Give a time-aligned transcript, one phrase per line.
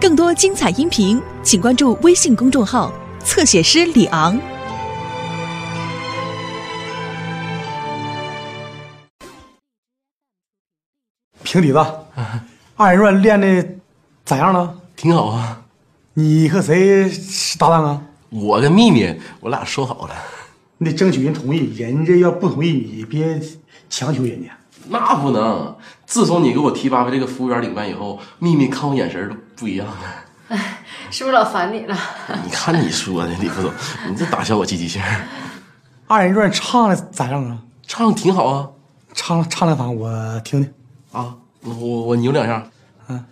[0.00, 2.92] 更多精彩音频，请关注微信公众号
[3.24, 4.38] “侧写师李昂”。
[11.42, 11.78] 平底子，
[12.76, 13.68] 二人转练的
[14.24, 14.72] 咋样了？
[14.94, 15.64] 挺好啊。
[16.14, 18.00] 你和谁是搭档啊？
[18.30, 20.14] 我跟秘密，我俩说好了。
[20.76, 23.40] 你得争取人同意，人家要不同意，你别
[23.90, 24.56] 强求人家。
[24.88, 25.76] 那不能。
[26.06, 29.94] 自从你给我提拔为这个服务员领班以后，秘密看我眼神都不一样了。
[30.48, 30.78] 哎，
[31.10, 31.96] 是不是老烦你了？
[32.44, 33.70] 你看你说的，李副总，
[34.08, 35.02] 你这打消我积极性。
[36.08, 37.58] 二人转唱的咋样啊？
[37.86, 38.68] 唱的挺好啊。
[39.14, 40.72] 唱唱两嗓我听听。
[41.12, 42.62] 啊，我我扭两下。
[43.08, 43.24] 嗯。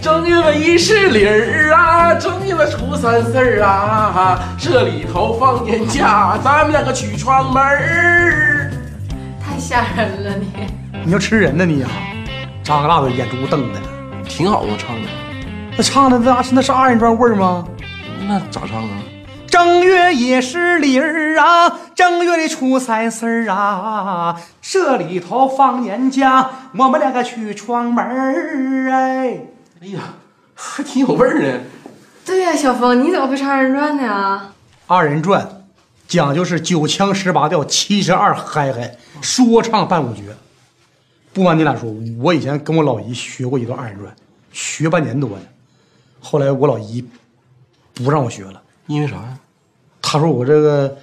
[0.00, 8.70] 正月一是零儿啊，正月初三四儿啊，这里头放年假，咱们两个去串门儿。
[9.42, 10.46] 太吓人了你！
[11.06, 11.88] 你要吃人呢你呀？
[12.64, 13.78] 扎个大嘴，眼珠瞪的。
[14.24, 15.08] 挺好啊，唱的。
[15.76, 17.64] 那唱的那是那是二人转味儿吗？
[18.26, 18.90] 那咋唱啊？
[19.46, 29.38] 正月也是里儿啊，正月里初三四儿啊，这里头放年假，我们两个去串门儿哎。
[29.82, 30.00] 哎呀，
[30.56, 31.60] 还挺有味儿呢。
[32.24, 34.42] 对呀，小峰，你怎么会唱二人转呢？
[34.88, 35.48] 二人转
[36.08, 40.34] 讲究是九腔十八调、七十二嗨嗨，说唱伴舞绝。
[41.36, 44.16] 不瞒你俩说，我以前跟我老姨学过一段二人转，
[44.52, 45.44] 学半年多呢。
[46.18, 47.06] 后来我老姨
[47.92, 49.38] 不让我学了，因为啥呀？
[50.00, 50.96] 她说我这个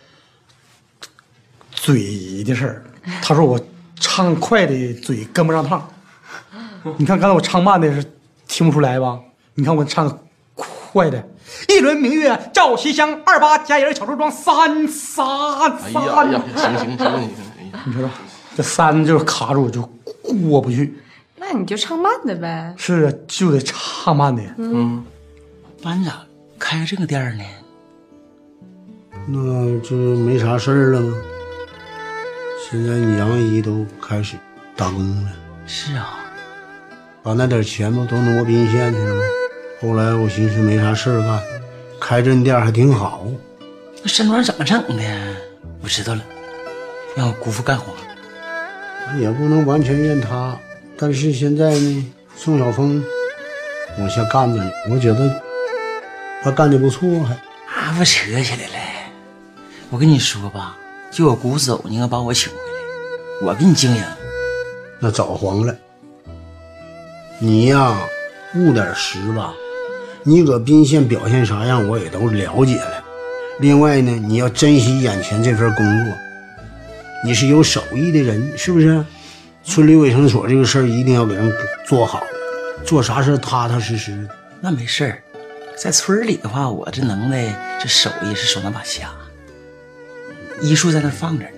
[1.69, 2.83] 嘴的事儿，
[3.21, 3.59] 她说我
[3.97, 5.87] 唱快的嘴跟不上趟。
[6.97, 8.03] 你看刚才我唱慢的是。
[8.45, 9.19] 听不出来吧？
[9.55, 10.19] 你看我唱
[10.53, 11.27] 快的，
[11.69, 15.25] 一轮明月照西厢，二八佳人巧梳妆，三三
[15.79, 16.03] 三。
[16.03, 17.29] 哎呀，行行行行，
[17.85, 18.09] 你说说，
[18.55, 19.81] 这三就是卡住，就
[20.23, 20.95] 过不去。
[21.37, 22.73] 那你就唱慢的呗。
[22.77, 24.41] 是啊，就得唱慢的。
[24.57, 25.03] 嗯，
[25.81, 26.25] 班长
[26.57, 27.43] 开这个店呢？
[29.27, 31.15] 那就没啥事儿了吗？
[32.69, 34.35] 现在你杨姨都开始
[34.75, 35.31] 打工了。
[35.65, 36.19] 是啊。
[37.21, 39.21] 把那点钱不都挪宾县去了吗？
[39.81, 41.39] 后来我寻思没啥事儿干，
[41.99, 43.25] 开这店还挺好。
[44.01, 45.03] 那山庄怎么整的？
[45.81, 46.23] 我知道了，
[47.15, 47.93] 让我姑父干活。
[49.19, 50.57] 也不能完全怨他，
[50.97, 53.03] 但是现在呢，宋晓峰
[53.99, 55.29] 往下干着呢，我觉得
[56.43, 57.33] 他干的不错，还。
[57.33, 58.79] 啊，不扯起来了。
[59.89, 60.77] 我跟你说吧，
[61.11, 64.03] 就我姑父走，你应该把我请回来，我给你经营。
[64.99, 65.75] 那早黄了。
[67.39, 67.97] 你呀，
[68.55, 69.53] 务点实吧。
[70.23, 73.03] 你搁宾县表现啥样，我也都了解了。
[73.59, 76.13] 另外呢，你要珍惜眼前这份工作。
[77.25, 79.03] 你是有手艺的人，是不是？
[79.63, 81.49] 村里卫生所这个事儿一定要给人
[81.87, 82.21] 做好，
[82.85, 84.29] 做啥事踏踏实实的。
[84.59, 85.23] 那没事儿，
[85.77, 89.09] 在村里的话，我这能耐，这手艺是手拿把掐。
[90.61, 91.51] 医术在那放着呢。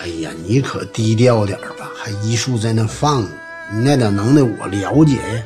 [0.00, 3.28] 哎呀，你可低调点吧，还医术在那放着。
[3.74, 5.42] 你那点能耐我了解呀，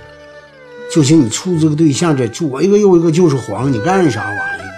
[0.92, 4.70] 就寻你处这个对象，这左一个右一个就是黄，你干啥玩意儿？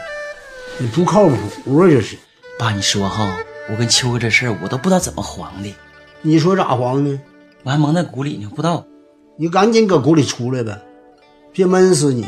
[0.79, 1.89] 你不靠谱啊！
[1.91, 2.17] 这是。
[2.59, 3.37] 爸，你说哈，
[3.71, 5.75] 我跟秋哥这事儿，我都不知道怎么黄的。
[6.21, 7.21] 你说咋黄呢？
[7.63, 8.85] 我还蒙在鼓里呢，不知道。
[9.39, 10.79] 你赶紧搁鼓里出来呗，
[11.53, 12.27] 别闷死你！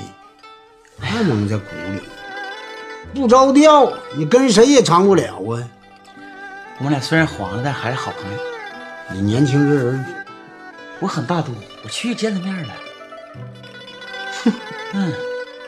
[0.98, 2.00] 还蒙在鼓里，
[3.12, 5.68] 不着调，你跟谁也长不了啊。
[6.78, 8.38] 我们俩虽然黄了，但还是好朋友。
[9.12, 10.04] 你年轻这人。
[11.00, 11.52] 我很大度，
[11.82, 12.74] 我去见他面了。
[14.92, 15.12] 嗯，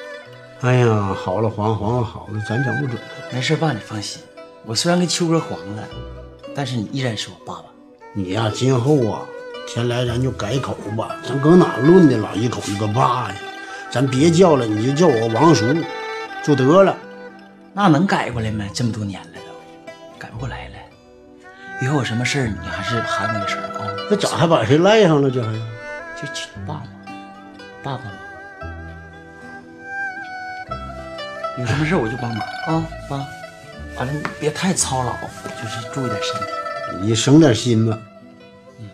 [0.63, 2.97] 哎呀，好了黄黄了好了，咱讲不准。
[3.33, 4.23] 没事，爸，你放心。
[4.67, 5.85] 我虽然跟秋哥黄了，
[6.53, 7.67] 但是你依然是我爸爸。
[8.13, 9.23] 你呀，今后啊，
[9.69, 12.35] 天来咱就改口吧，咱搁哪论的老？
[12.35, 13.37] 一口一个爸呀，
[13.91, 15.65] 咱别叫了，你就叫我王叔
[16.43, 16.97] 就得了。
[17.73, 18.65] 那能改过来吗？
[18.75, 20.75] 这么多年了都改不过来了。
[21.81, 23.87] 以后有什么事你还是喊我一声啊。
[24.11, 25.31] 那咋还把谁赖上了？
[25.31, 26.83] 这还就请爸爸，
[27.85, 28.13] 爸爸嘛。
[31.57, 33.25] 有什么事我就帮忙啊，爸。
[33.99, 35.13] 完了，别太操劳，
[35.61, 36.47] 就是注意点身体。
[37.03, 37.99] 你省点心吧。
[38.79, 38.89] 嗯。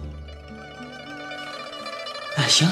[2.37, 2.69] 哎，行，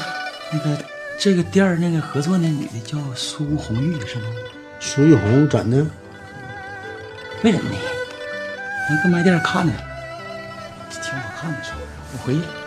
[0.51, 0.79] 那个
[1.19, 4.25] 这个店儿那个合作那女的叫苏红玉是吗？
[4.79, 5.85] 苏玉红怎的？
[7.43, 7.77] 没人呢，
[8.89, 9.73] 那搁卖店看呢，
[10.91, 11.79] 挺好看的，是吧？
[12.13, 12.60] 我回去了。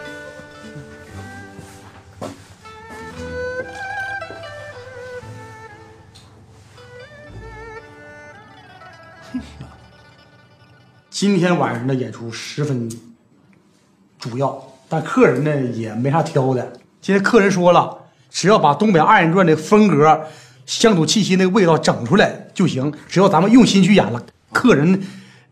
[11.23, 12.91] 今天晚上的演出十分
[14.19, 16.73] 主要，但客人呢也没啥挑的。
[16.99, 17.97] 今天客人说了，
[18.29, 20.25] 只要把东北二人转的风格、
[20.65, 22.93] 乡土气息那个味道整出来就行。
[23.07, 24.21] 只要咱们用心去演了，
[24.51, 25.01] 客人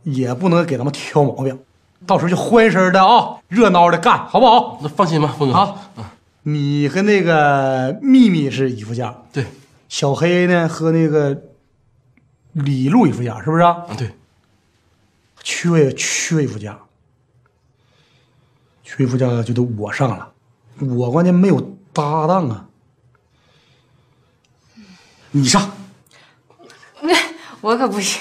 [0.04, 1.58] 也不能给咱们挑毛病。
[2.06, 4.78] 到时候就欢声的啊，热闹的干，好不好？
[4.82, 5.56] 那放心吧，峰哥。
[5.56, 5.92] 好，
[6.44, 9.46] 你和那个秘密是一副价，对，
[9.88, 11.44] 小黑呢和那个
[12.52, 13.86] 李璐一副价，是不是啊？
[13.88, 14.12] 啊对，
[15.62, 16.80] 缺缺位副驾，
[18.84, 20.31] 缺位副驾就得我上了，
[20.80, 21.62] 我关键没有
[21.94, 22.66] 搭档啊。
[25.30, 25.72] 你上，
[27.02, 27.13] 那
[27.62, 28.19] 我可不行，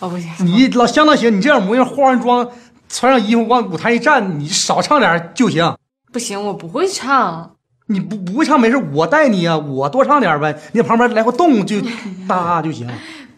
[0.00, 0.30] 我不行。
[0.38, 2.50] 你老相当行，你这样模样，化完妆，
[2.88, 5.76] 穿上衣服往舞台一站，你少唱点就行。
[6.10, 7.54] 不行，我不会唱。
[7.90, 11.82] 你不不会唱没事，我带你啊，我多唱点呗，你在旁边来回动就
[12.26, 12.88] 搭就行。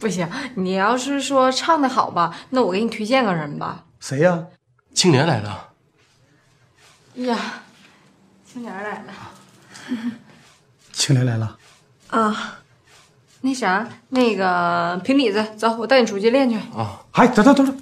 [0.00, 3.84] 不行，你要是说唱的好吧，那我给你推荐个人吧。
[4.00, 4.46] 谁呀、
[4.94, 5.68] 青莲来了，
[7.16, 7.36] 呀，
[8.44, 9.12] 青莲来了。
[10.92, 11.56] 青莲来了，
[12.08, 12.58] 啊，
[13.42, 16.56] 那啥，那个平底子，走，我带你出去练去。
[16.76, 17.80] 啊哎，等等等等，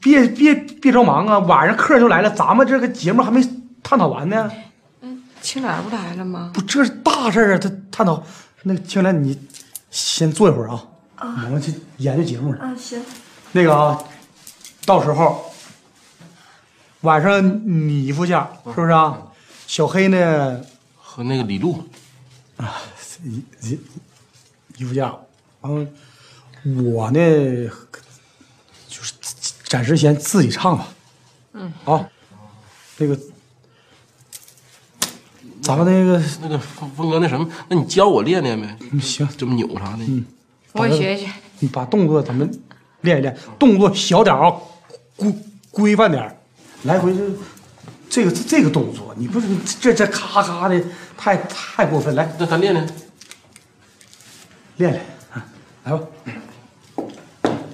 [0.00, 3.42] 别别别着忙啊，晚上客人就来了，咱们这个节目还没
[3.82, 4.50] 探讨完呢。
[5.00, 6.50] 嗯青莲不来了吗？
[6.52, 7.58] 不，这是大事儿啊！
[7.58, 8.22] 他探讨
[8.64, 9.38] 那个青莲，你
[9.90, 12.60] 先坐一会儿啊，我们去研究节目呢。
[12.60, 13.02] 啊，行。
[13.52, 14.02] 那个啊，
[14.86, 15.52] 到时候
[17.00, 17.42] 晚上
[17.88, 19.18] 你一副价是不是啊？
[19.66, 20.60] 小黑呢
[20.96, 21.88] 和那个李璐，
[23.22, 23.80] 一一
[24.76, 25.14] 一副价，
[25.60, 25.86] 完了
[26.64, 27.18] 我呢
[28.88, 29.12] 就是
[29.64, 30.88] 暂时先自己唱吧。
[31.52, 32.04] 嗯，好，
[32.96, 33.18] 那个
[35.62, 38.76] 咱们那个那个峰峰哥那什么，那你教我练练呗？
[39.00, 40.24] 行，这么扭啥的？
[40.72, 41.30] 我也学学。
[41.60, 42.50] 你把动作咱们
[43.02, 44.56] 练一练，动作小点儿啊，
[45.16, 45.34] 规
[45.70, 46.36] 规范点
[46.84, 47.22] 来回就
[48.08, 49.46] 这个这个动作，你不是
[49.80, 50.82] 这这咔咔的，
[51.16, 52.14] 太太过分。
[52.14, 52.86] 来那咱练练。
[54.78, 55.44] 练练，啊
[55.84, 56.00] 来吧，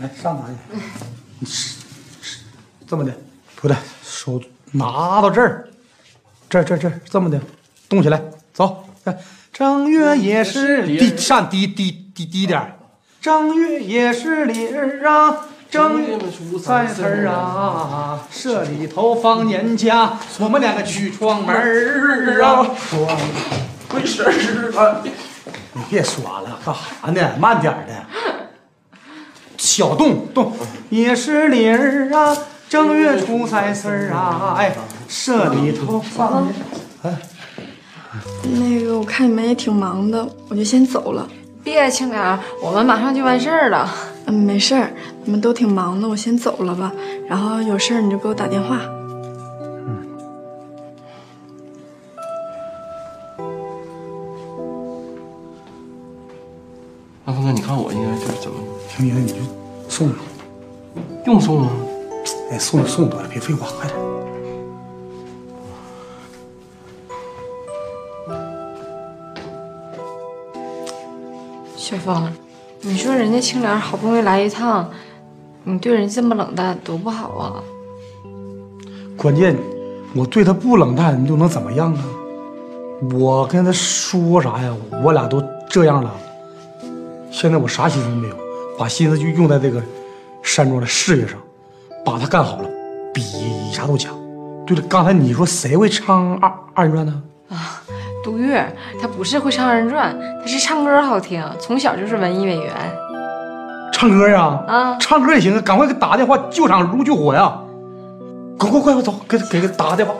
[0.00, 0.80] 来上台去。
[1.38, 1.76] 你是
[2.20, 2.38] 是
[2.84, 3.16] 这么的，
[3.54, 4.42] 不对，手
[4.72, 5.68] 拿到这儿，
[6.48, 7.40] 这这这这么的，
[7.88, 8.22] 动起来，
[8.52, 8.84] 走。
[9.04, 9.18] 看
[9.52, 12.76] 正月也是低上低低低低点儿
[13.20, 22.66] 正月也是里儿啊，正月初三四儿啊，社里头放年假，我们两个去串门儿啊。
[22.88, 23.18] 闯
[23.88, 25.02] 回事儿啊！
[25.72, 27.36] 你别耍了，干啥呢？
[27.38, 28.06] 慢点儿的，
[29.56, 30.52] 小动动
[30.90, 32.36] 也是里儿啊，
[32.68, 34.74] 正月初三四儿啊，哎，
[35.08, 36.54] 社里头放年。
[38.42, 41.28] 那个，我看你们也挺忙的，我就先走了。
[41.62, 43.88] 别，青莲，我们马上就完事儿了。
[44.26, 44.90] 嗯，没事儿，
[45.24, 46.92] 你们都挺忙的，我先走了吧。
[47.28, 48.80] 然后有事儿你就给我打电话。
[57.24, 58.56] 那峰哥，你看我应该就是怎么
[58.88, 59.38] 行行，你就
[59.88, 60.16] 送送，
[61.26, 61.70] 用送吗？
[62.50, 63.98] 哎，送送多了，别废话，快点。
[71.76, 72.30] 雪峰，
[72.80, 74.88] 你说人家青莲好不容易来一趟，
[75.64, 77.62] 你对人家这么冷淡，多不好啊！
[79.16, 79.56] 关键
[80.14, 82.04] 我对他不冷淡，你又能怎么样啊？
[83.12, 84.74] 我跟他说啥呀？
[85.02, 86.10] 我俩都这样了，
[87.30, 88.36] 现在我啥心思都没有，
[88.78, 89.82] 把心思就用在这个
[90.42, 91.38] 山庄的事业上，
[92.06, 92.68] 把它干好了，
[93.12, 93.20] 比
[93.72, 94.14] 啥都强。
[94.64, 97.22] 对了，刚才你说谁会唱二二人转呢？
[97.48, 97.82] 啊
[98.22, 98.64] 杜月，
[99.00, 102.72] 他不是会唱二人转，他是唱歌好听，从小就是文艺委员。
[103.92, 104.62] 唱歌呀？
[104.68, 107.58] 啊唱歌也行，赶快给打个电话，救场如救火呀！
[108.56, 110.14] 快快快快走，给给给打个电话。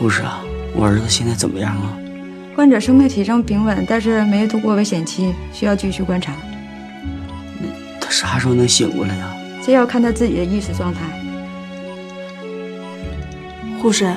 [0.00, 0.42] 护士啊，
[0.74, 1.94] 我儿子现在怎么样啊？
[2.56, 6.32] 患者生命体征平稳，但是没度过危险期，需要继续观察。
[8.00, 9.30] 他啥时候能醒过来呀？
[9.62, 11.00] 这要看他自己的意识状态。
[13.78, 14.10] 护士，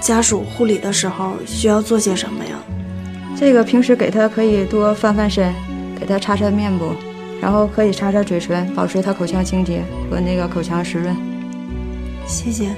[0.00, 2.56] 家属护理的时候需要做些什么呀？
[3.36, 5.52] 这个平时给他可以多翻翻身，
[5.98, 6.94] 给他擦擦面部，
[7.42, 11.16] 然后可以擦擦嘴唇，保持他口腔清洁和那个口腔湿润。
[12.24, 12.70] 谢谢。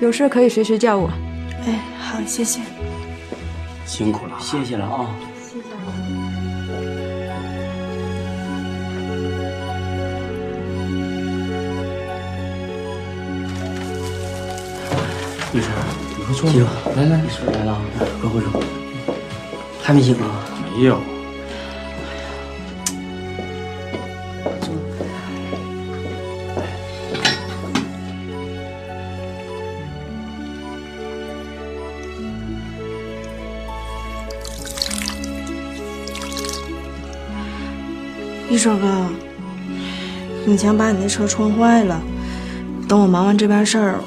[0.00, 1.10] 有事可以随时叫我。
[1.64, 2.60] 哎，好，谢谢。
[3.86, 5.08] 辛苦了，谢谢了啊。
[15.52, 15.70] 谢谢医生，
[16.18, 17.80] 你快坐媳妇来来，你婶来了，
[18.20, 18.62] 快回坐。
[19.82, 20.44] 还没醒啊？
[20.76, 21.15] 没有。
[38.48, 39.06] 一水哥，
[40.46, 42.00] 永强把你那车撞坏了，
[42.88, 44.00] 等我忙完这边事儿，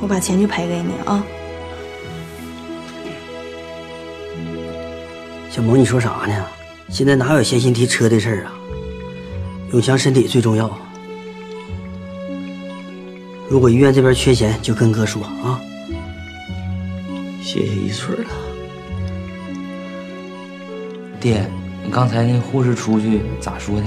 [0.00, 1.24] 我把钱就赔给你啊。
[5.50, 6.44] 小萌，你说啥呢？
[6.90, 8.52] 现在哪有闲心提车的事儿啊？
[9.72, 10.70] 永强身体最重要。
[13.48, 15.58] 如果医院这边缺钱，就跟哥说啊。
[17.42, 18.30] 谢谢一水了。
[21.18, 21.50] 爹，
[21.86, 23.86] 你刚才那护士出去咋说的？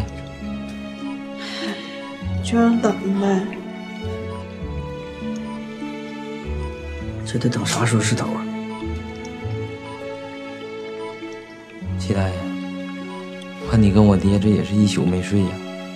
[2.41, 3.41] 就让等呗。
[7.25, 8.41] 这得等啥时候是头啊？
[12.00, 12.34] 齐大爷，
[13.65, 15.50] 我看你跟我爹这也是一宿没睡呀。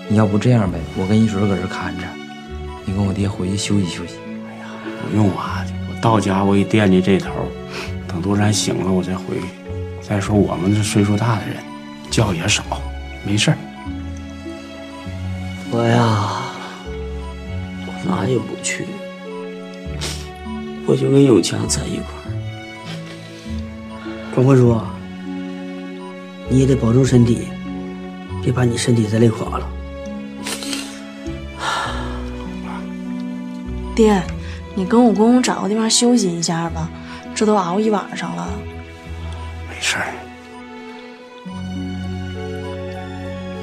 [0.09, 2.03] 你要不这样呗，我跟一水搁这看着，
[2.85, 4.15] 你跟我爹回去休息休息。
[4.49, 4.65] 哎呀
[5.09, 7.31] 不用啊，我到家我也惦记这头，
[8.09, 9.45] 等多山醒了我再回去。
[10.01, 11.55] 再说我们这岁数大的人，
[12.13, 12.63] 觉也少，
[13.25, 13.57] 没事儿。
[15.71, 16.43] 我呀，
[17.87, 18.85] 我哪也不去，
[20.85, 22.29] 我就跟永强在一块儿。
[24.35, 24.79] 光坤叔，
[26.47, 27.47] 你也得保重身体，
[28.43, 29.67] 别把你身体再累垮了。
[33.95, 34.21] 爹，
[34.75, 36.87] 你跟我公公找个地方休息一下吧，
[37.33, 38.47] 这都熬一晚上了。
[39.67, 40.13] 没事儿。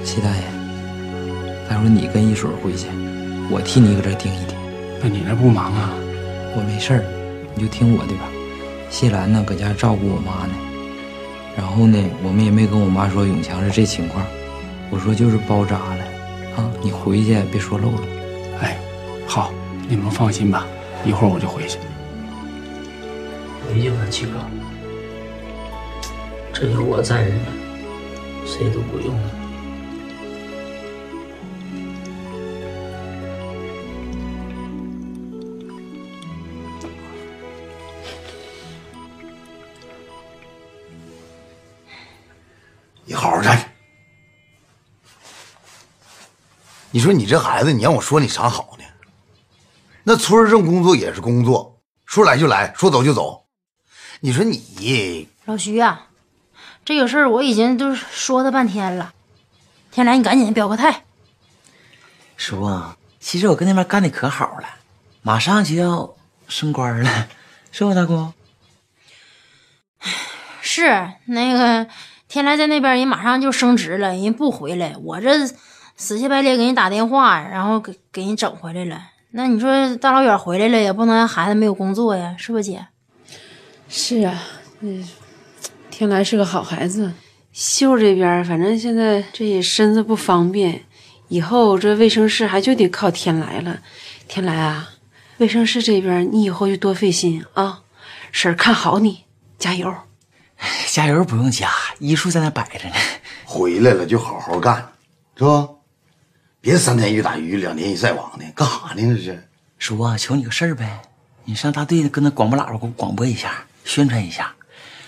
[0.05, 0.43] 齐大爷，
[1.69, 2.87] 待会儿你跟一水回去，
[3.51, 4.57] 我替你搁这盯一盯。
[5.03, 5.91] 那你那不忙啊？
[6.57, 7.05] 我没事儿，
[7.55, 8.29] 你就听我的吧。
[8.91, 10.55] 谢兰呢，搁家照顾我妈呢。
[11.57, 14.25] 然后呢，我们也没跟我妈说永强是这情况，
[14.91, 16.05] 我说就是包扎了，
[16.57, 18.03] 啊，你回去别说漏了。
[18.61, 18.77] 哎，
[19.27, 19.53] 好，
[19.89, 20.67] 你们放心吧，
[21.05, 21.79] 一会儿我就回去。
[23.69, 24.33] 回去吧，七哥，
[26.53, 27.47] 这有我在着呢，
[28.45, 29.40] 谁都不用了。
[43.21, 43.65] 好好站着。
[46.91, 48.85] 你说你这孩子，你让我说你啥好呢？
[50.03, 53.45] 那村儿上工作也是工作，说来就来，说走就走。
[54.21, 56.07] 你说你老徐呀、
[56.85, 59.13] 这个事儿我已经都说他半天了。
[59.91, 61.05] 天来，你赶紧表个态。
[62.37, 64.69] 叔啊，其实我跟那边干的可好了，
[65.21, 66.17] 马上就要
[66.49, 67.29] 升官了，
[67.71, 68.33] 是不，大姑？
[70.63, 71.87] 是那个
[72.31, 75.45] 天来在那边，人马上就升职了，人不回来，我这
[75.97, 79.03] 死乞白赖给人打电话，然后给给人整回来了。
[79.33, 82.87] 那你说大老远回来了，也不能让孩子没有工作呀，是不姐？
[83.89, 84.41] 是啊，
[84.79, 85.05] 嗯，
[85.91, 87.13] 天来是个好孩子。
[87.53, 90.85] 秀这边反正现在这也身子不方便，
[91.27, 93.81] 以后这卫生室还就得靠天来了。
[94.29, 94.89] 天来啊，
[95.39, 97.81] 卫生室这边你以后就多费心啊，
[98.31, 99.25] 婶看好你，
[99.59, 99.93] 加油。
[100.91, 102.95] 加油不用加，医术在那摆着呢。
[103.45, 104.77] 回来了就好好干，
[105.37, 105.69] 是吧？
[106.61, 109.15] 别三天一打鱼两天一晒网的，干啥呢？
[109.17, 109.49] 这是。
[109.79, 111.01] 叔啊，求你个事儿呗，
[111.45, 114.55] 你上大队跟那广播喇叭给我广播一下，宣传一下，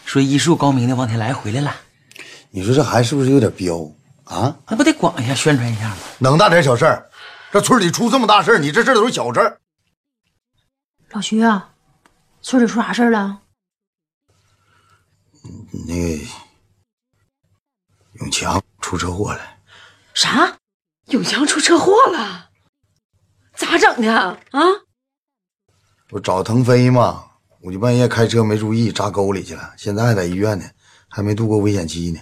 [0.06, 1.74] 说医术高明的王天来回来了。
[2.50, 3.76] 你说这孩子是不是有点彪
[4.24, 4.56] 啊？
[4.68, 5.96] 那不得广一下宣传一下吗？
[6.18, 7.10] 能大点小事儿，
[7.52, 9.58] 这村里出这么大事儿，你这事儿都是小事儿。
[11.10, 11.68] 老徐啊，
[12.40, 13.41] 村里出啥事儿了？
[15.72, 16.24] 那个
[18.20, 19.40] 永强出车祸了，
[20.12, 20.58] 啥？
[21.06, 22.50] 永强出车祸了？
[23.56, 24.38] 咋整的啊？
[24.50, 24.60] 啊？
[26.10, 27.24] 我找腾飞嘛，
[27.60, 30.64] 我就半夜开车没注意扎沟里去了，现在还在医院呢，
[31.08, 32.20] 还没度过危险期呢。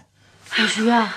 [0.57, 1.13] 老徐啊，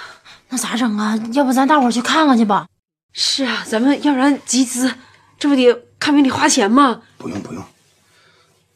[0.49, 1.15] 那咋整啊？
[1.33, 2.67] 要不咱大伙儿去看看去吧？
[3.11, 4.91] 是啊，咱们要不然集资，
[5.37, 7.03] 这不得看病得花钱吗？
[7.19, 7.63] 不用不用，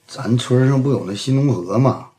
[0.08, 2.12] 咱村上不有那新农合吗？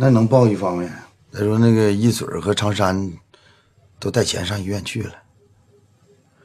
[0.00, 0.88] 那能报一方面。
[1.32, 3.12] 再说那个一水儿和长山
[3.98, 5.12] 都带钱上医院去了。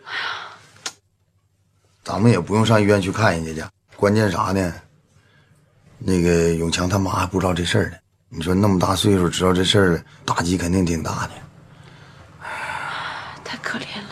[0.06, 0.52] 哎呀
[2.04, 4.74] 咱们也不用上医院去看人家去，关键啥呢？
[6.00, 7.98] 那个永强他妈还不知道这事儿呢。
[8.28, 11.32] 你说那么大岁数知道这事儿了，打击肯定挺大的。
[13.44, 14.10] 太可怜了。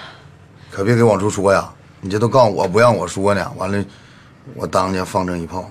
[0.69, 1.73] 可别给往出说呀！
[1.99, 3.83] 你这都告诉我不让我说呢，完了，
[4.53, 5.69] 我当家放这一炮。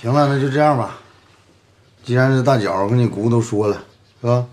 [0.00, 0.96] 行了，那就这样吧。
[2.04, 3.82] 既然是大脚跟你姑都说了，
[4.20, 4.46] 是吧？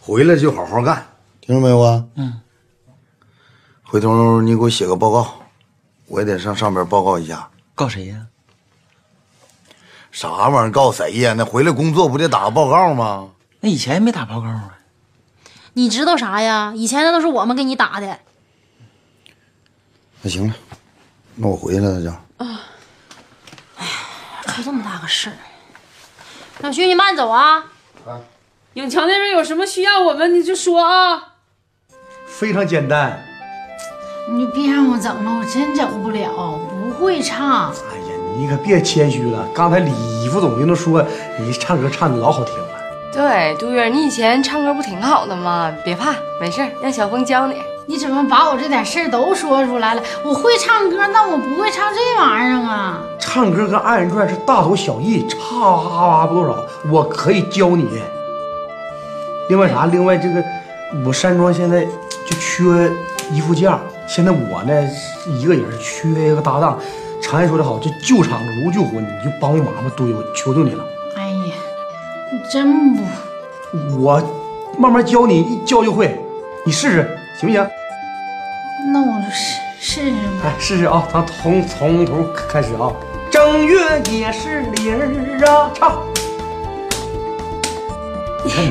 [0.00, 1.06] 回来就好好干，
[1.40, 2.04] 听着没有啊？
[2.14, 2.40] 嗯。
[3.82, 5.34] 回头你给我写个报告，
[6.06, 7.48] 我也得上上边报告一下。
[7.74, 8.26] 告谁呀？
[10.12, 10.70] 啥玩意儿？
[10.70, 11.34] 告谁呀？
[11.36, 13.30] 那回来工作不得打个报告吗？
[13.60, 14.78] 那以前也没打报告啊。
[15.72, 16.72] 你知道啥呀？
[16.76, 18.18] 以前那都是我们给你打的。
[20.22, 20.54] 那行了，
[21.34, 22.44] 那我回去了，大脚。
[22.44, 22.60] 啊。
[24.54, 25.36] 出这么大个事儿，
[26.60, 27.64] 老徐你慢走啊。
[28.74, 31.34] 永强那边有什么需要我们你就说啊。
[32.26, 33.20] 非常简单。
[34.30, 37.70] 你就别让我整了，我真整不了，不会唱。
[37.70, 39.44] 哎呀，你可别谦虚了。
[39.52, 41.04] 刚才李副总就能说
[41.40, 42.68] 你唱歌唱的老好听了。
[43.12, 45.74] 对，杜月，你以前唱歌不挺好的吗？
[45.84, 47.60] 别怕，没事，让小峰教你。
[47.86, 50.02] 你怎么把我这点事儿都说出来了？
[50.24, 53.02] 我会唱歌，那我不会唱这玩意儿啊。
[53.18, 56.56] 唱歌跟二人转是大同小异，差不多少。
[56.90, 57.86] 我可以教你。
[59.50, 59.84] 另外啥？
[59.86, 60.42] 另外这个，
[61.04, 62.90] 我山庄现在就缺
[63.30, 63.78] 衣服架。
[64.06, 64.88] 现在我呢
[65.26, 66.78] 一个人缺一个搭档，
[67.20, 70.84] 常言说得好，这救场如救火，你就帮我忙吧，都有求求你了。
[71.16, 71.54] 哎呀，
[72.32, 73.02] 你真不，
[74.02, 74.22] 我
[74.78, 76.18] 慢慢教你，一教就会，
[76.64, 77.66] 你试试行不行？
[78.92, 80.44] 那我就试试试吧。
[80.44, 82.92] 来试试啊，咱从从头开始啊。
[83.30, 85.98] 正月也是零儿啊，唱。
[88.44, 88.62] 你看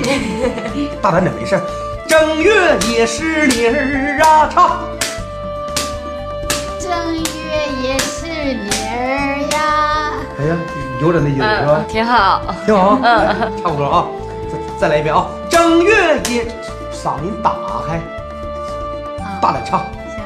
[0.73, 1.59] 你，大胆点没事。
[2.07, 4.79] 正月也是零儿啊，唱。
[6.79, 7.21] 正月
[7.81, 10.13] 也是零儿呀。
[10.39, 10.55] 哎呀，
[11.01, 11.83] 有点那意思是吧？
[11.89, 14.05] 挺好，挺好，嗯，差不多啊。
[14.49, 15.25] 再再来一遍啊！
[15.49, 16.45] 正月也，
[16.93, 17.55] 嗓音打
[17.87, 17.99] 开，
[19.43, 19.81] 大胆唱。
[20.15, 20.23] 行。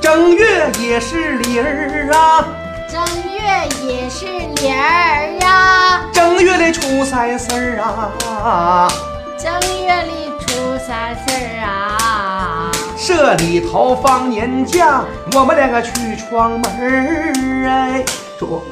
[0.00, 2.48] 正月也是理儿啊。
[2.88, 2.98] 正
[3.30, 6.00] 月也是理儿呀。
[6.10, 8.90] 正月里初三四儿啊。
[9.36, 9.52] 正
[9.84, 12.72] 月里初三四儿啊。
[12.96, 18.02] 这里头放年假，我们两个去闯门儿哎。
[18.38, 18.62] 说，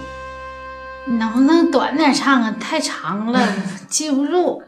[1.05, 2.55] 你能不能短点唱啊？
[2.59, 3.46] 太长了，
[3.90, 4.62] 记不住。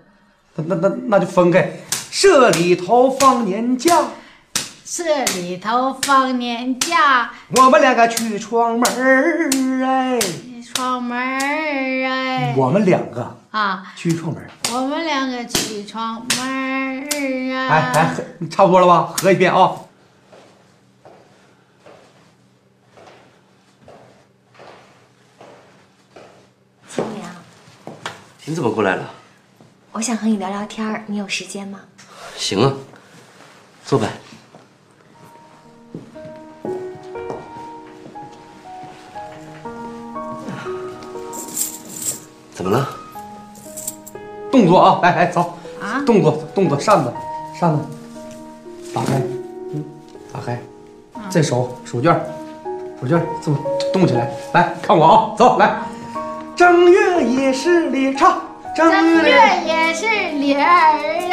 [0.57, 1.71] 那那那那就分开。
[2.11, 3.99] 这里头放年假，
[4.87, 9.51] 这里头放年假，我们两个去串门儿
[9.83, 10.21] 哎。
[10.75, 12.55] 串门儿哎。
[12.55, 14.47] 我们两个啊，去串门。
[14.73, 17.69] 我们两个去串门儿啊。
[17.69, 18.15] 哎哎，
[18.51, 19.15] 差不多了吧？
[19.17, 19.73] 合一遍啊。
[26.91, 27.31] 青娘，
[28.45, 29.11] 你怎么过来了？
[29.93, 31.81] 我想和你聊聊天儿，你有时间吗？
[32.37, 32.75] 行啊，
[33.87, 34.09] 坐呗。
[42.55, 42.89] 怎么了？
[44.53, 46.01] 动作啊，来来走啊！
[46.07, 47.13] 动作动作，扇子
[47.59, 47.83] 扇子，
[48.95, 49.21] 打开，
[49.73, 49.85] 嗯，
[50.33, 50.57] 打开，
[51.29, 52.15] 这手手绢
[53.01, 53.59] 手绢这么
[53.93, 55.77] 动起来，来看我啊，走来。
[56.55, 58.41] 正月也是里唱，
[58.77, 59.33] 正月
[59.67, 60.07] 也是
[60.39, 60.63] 里儿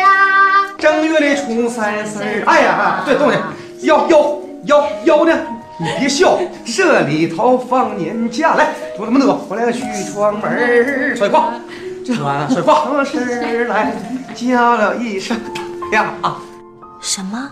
[0.03, 0.73] 啊。
[0.79, 3.43] 正月里初三四儿，哎呀，对，动起来，
[3.81, 5.37] 腰腰腰腰呢？
[5.81, 11.53] 你别笑，这里头放年假，来，我他妈的，我俩去窗门儿，甩胯，
[12.05, 13.91] 转甩胯时来，
[14.35, 15.35] 叫了一声
[15.91, 16.13] 呀。
[17.01, 17.49] 什么？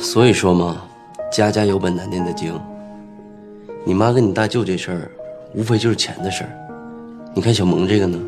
[0.00, 0.82] 所以说嘛，
[1.30, 2.52] 家家有本难念的经。
[3.84, 5.10] 你妈跟你大舅这事儿，
[5.54, 6.50] 无非就是钱的事儿。
[7.32, 8.18] 你看小萌这个呢，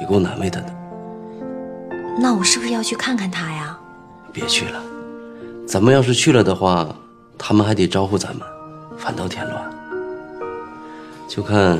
[0.00, 0.66] 也够难为他的。
[2.18, 3.76] 那我是不是要去看看他呀？
[4.32, 4.80] 别去了，
[5.70, 6.84] 咱们要是去了的话，
[7.38, 8.44] 他们还得招呼咱们，
[8.98, 9.70] 反倒添乱。
[11.28, 11.78] 就看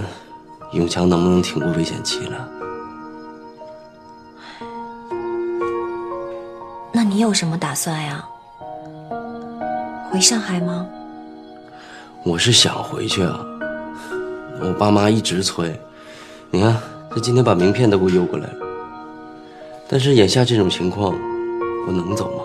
[0.70, 2.48] 永强能不能挺过危险期了。
[6.92, 8.24] 那你有什么打算呀？
[10.08, 10.86] 回上海吗？
[12.24, 13.40] 我是想回去啊，
[14.62, 15.76] 我爸妈一直催。
[16.52, 16.76] 你看，
[17.12, 18.66] 这今天把名片都给我邮过来了。
[19.88, 21.12] 但是眼下这种情况，
[21.88, 22.44] 我能走吗？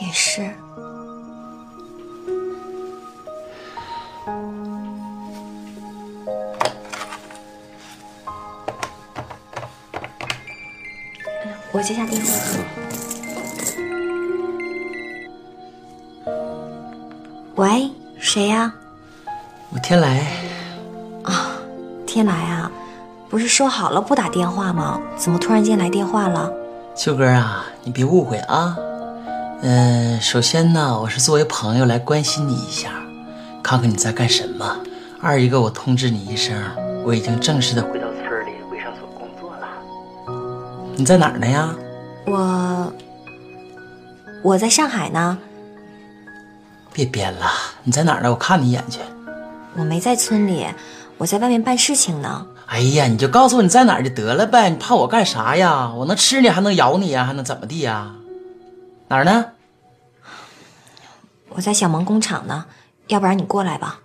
[0.00, 0.50] 也是。
[11.72, 12.28] 我接下电话。
[17.56, 18.72] 喂，谁呀？
[19.70, 20.26] 我天来。
[21.24, 21.52] 啊，
[22.06, 22.70] 天来啊，
[23.28, 25.00] 不是说好了不打电话吗？
[25.16, 26.50] 怎么突然间来电话了？
[26.94, 28.76] 秋哥啊，你别误会啊。
[29.62, 32.90] 嗯，首先呢，我是作为朋友来关心你一下，
[33.62, 34.76] 看看你在干什么。
[35.20, 36.54] 二一个，我通知你一声，
[37.04, 39.66] 我已经正式的回到村里卫生所工作了。
[40.94, 41.74] 你在哪儿呢呀？
[42.26, 42.92] 我
[44.42, 45.38] 我在上海呢。
[46.92, 47.46] 别编了，
[47.82, 48.30] 你在哪儿呢？
[48.30, 49.00] 我看你一眼去。
[49.74, 50.66] 我没在村里，
[51.16, 52.46] 我在外面办事情呢。
[52.66, 55.90] 哎呀，你就告诉我你在哪儿就得了呗，你怕我干啥呀？
[55.96, 57.24] 我能吃你，还能咬你呀？
[57.24, 58.12] 还能怎么地呀？
[59.08, 59.52] 哪儿呢？
[61.50, 62.66] 我在小萌工厂呢，
[63.06, 64.00] 要不然你过来吧。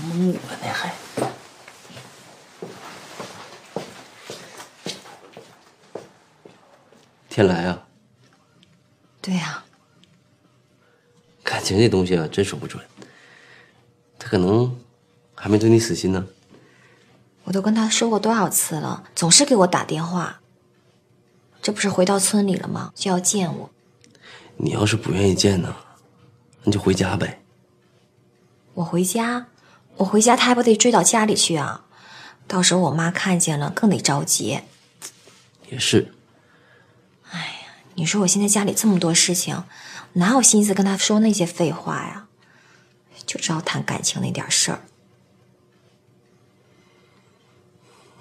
[0.00, 0.92] 蒙我呢还？
[7.28, 7.86] 天来啊！
[9.20, 9.64] 对呀、
[11.42, 12.84] 感情这东西啊，真说不准。
[14.18, 14.78] 他可能
[15.34, 16.26] 还没对你死心呢。
[17.44, 20.41] 我都跟他说过多少次了，总是给我打电话。
[21.62, 22.92] 这不是回到村里了吗？
[22.94, 23.70] 就要见我。
[24.56, 25.74] 你要是不愿意见呢，
[26.64, 27.40] 那就回家呗。
[28.74, 29.46] 我回家，
[29.96, 31.86] 我回家，他还不得追到家里去啊？
[32.48, 34.60] 到时候我妈看见了，更得着急。
[35.70, 36.12] 也是，
[37.30, 39.64] 哎呀你说我现在家里这么多事情，
[40.14, 42.26] 哪有心思跟他说那些废话呀？
[43.24, 44.80] 就知道谈感情那点事儿。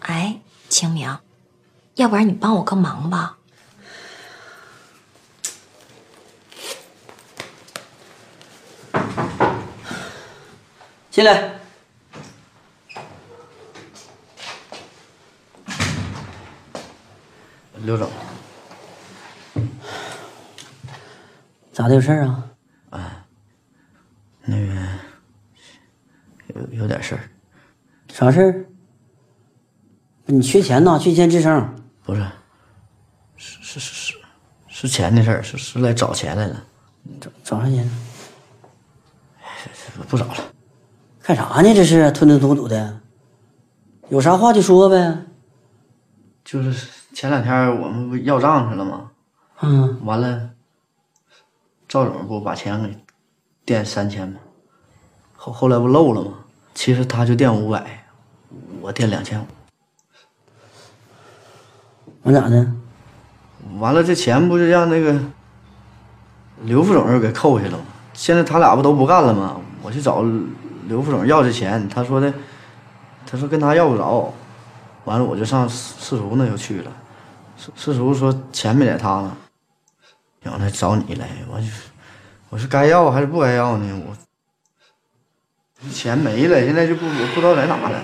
[0.01, 1.17] 哎，清明，
[1.95, 3.37] 要不然你帮我个忙吧？
[11.09, 11.59] 进来。
[17.83, 18.09] 刘总，
[21.73, 22.23] 咋的有事儿
[22.91, 23.25] 啊？
[24.43, 24.65] 那个
[26.47, 27.29] 有有点事儿，
[28.13, 28.65] 啥事儿？
[30.25, 30.97] 你缺钱呐？
[30.97, 31.80] 缺钱吱声。
[32.11, 32.25] 不是，
[33.37, 34.17] 是是是是
[34.67, 36.61] 是钱的事儿，是是来找钱来了，
[37.21, 37.89] 找找啥钱？
[40.09, 40.35] 不找了。
[41.23, 41.73] 干啥呢？
[41.73, 42.99] 这是吞吞吐吐的，
[44.09, 45.17] 有啥话就说呗。
[46.43, 49.09] 就是前两天我们不要账去了吗？
[49.61, 50.49] 嗯，完了，
[51.87, 52.97] 赵总不把钱给
[53.63, 54.37] 垫三千吗？
[55.37, 56.33] 后后来不漏了吗？
[56.73, 58.05] 其实他就垫五百，
[58.81, 59.45] 我垫两千五。
[62.23, 62.65] 完咋的？
[63.79, 65.19] 完了，这钱不是让那个
[66.63, 67.83] 刘副总又给扣下了吗？
[68.13, 69.59] 现在他俩不都不干了吗？
[69.81, 70.23] 我去找
[70.87, 72.31] 刘副总要这钱，他说的，
[73.25, 74.33] 他说跟他要不着。
[75.05, 76.91] 完了，我就上四四叔那又去了，
[77.57, 79.31] 四四叔说钱没在他那，
[80.43, 81.65] 然后来找你来，我就
[82.49, 84.01] 我是该要还是不该要呢？
[84.07, 87.99] 我钱没了，现在就不我不知道在哪了。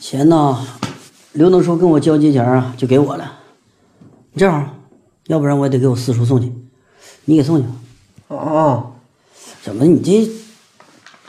[0.00, 0.58] 钱呐，
[1.32, 3.38] 刘能叔跟我交接前啊，就给我了。
[4.36, 4.74] 正好，
[5.26, 6.52] 要不然我也得给我四叔送去，
[7.26, 7.74] 你给送去吧。
[8.28, 8.92] 哦哦，
[9.62, 10.30] 怎么你这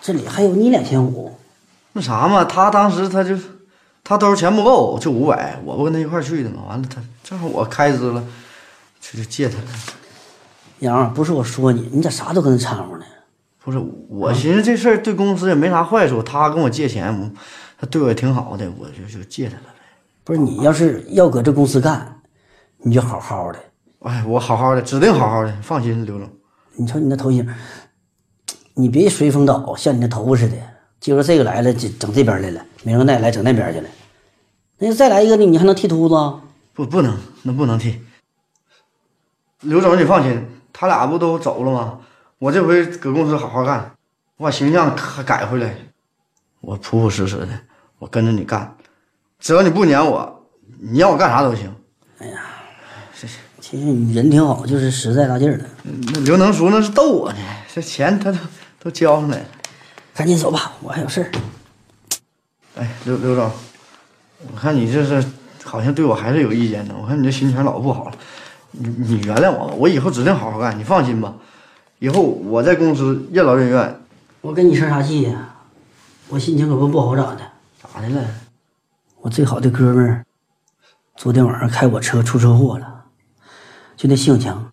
[0.01, 1.35] 这里还有你两千五？
[1.93, 3.37] 那啥嘛，他当时他就
[4.03, 6.63] 他兜钱不够，就五百，我不跟他一块儿去的嘛。
[6.69, 8.23] 完了，他正好我开支了，
[9.01, 9.65] 这就借他了。
[10.79, 13.05] 杨儿，不是我说你，你咋啥都跟他掺和呢？
[13.63, 17.33] 不是，我寻思这事儿对公司也没啥坏处，他跟我借钱，
[17.77, 19.63] 他对我也挺好的，我就就借他了。
[20.29, 22.21] 不是你要是要搁这公司干，
[22.77, 23.57] 你就好好的。
[24.01, 26.29] 哎，我好好的，指定好好的，放心，刘总。
[26.75, 27.49] 你瞅你那头型，
[28.75, 30.55] 你别随风倒，像你那头发似的。
[30.99, 33.89] 今儿这个来了，整整这边来了；明儿那来整那边去了。
[34.77, 36.15] 那要再来一个呢，你还能剃秃子？
[36.75, 37.99] 不，不能，那不能剃。
[39.61, 42.01] 刘总，你放心，他俩不都走了吗？
[42.37, 43.93] 我这回搁公司好好干，
[44.37, 45.75] 我把形象还改回来，
[46.61, 47.49] 我朴朴实实的，
[47.97, 48.75] 我跟着你干，
[49.39, 50.47] 只要你不撵我，
[50.79, 51.73] 你让我干啥都行。
[52.19, 52.41] 哎呀
[53.61, 55.65] 其实你人挺好，就是实在大劲儿的。
[55.83, 57.37] 那刘能叔那是逗我呢，
[57.73, 58.37] 这钱他都
[58.83, 59.45] 都交上来了。
[60.15, 61.31] 赶紧走吧，我还有事儿。
[62.75, 63.51] 哎，刘刘总，
[64.51, 65.23] 我看你这是
[65.63, 66.95] 好像对我还是有意见呢。
[66.99, 68.17] 我看你这心情老不好了，
[68.71, 71.33] 你你原谅我吧，我以后指定好好干，你放心吧。
[71.99, 74.01] 以后我在公司任劳任怨。
[74.41, 75.55] 我跟你生啥气呀？
[76.29, 77.41] 我心情可不不好咋的？
[77.81, 78.25] 咋的了？
[79.21, 80.25] 我最好的哥们儿
[81.15, 83.05] 昨天晚上开我车出车祸了，
[83.97, 84.71] 就那姓强。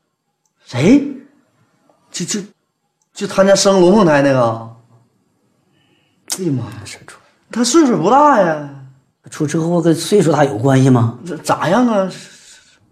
[0.64, 1.04] 谁？
[2.10, 2.40] 就就
[3.12, 4.76] 就他家生龙凤胎那个？
[6.38, 6.82] 哎呀妈呀，
[7.50, 8.72] 他岁数不大呀。
[9.30, 11.18] 出车祸跟岁数大有关系吗？
[11.26, 12.08] 这咋样啊？